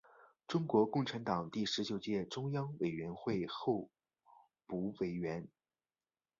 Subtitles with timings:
[0.47, 3.87] 中国共产党第十九届中央委员会候
[4.65, 5.47] 补委员。